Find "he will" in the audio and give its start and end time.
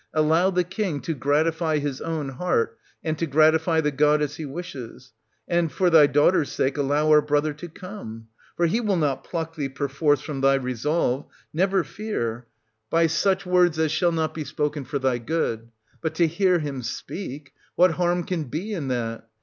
8.65-8.95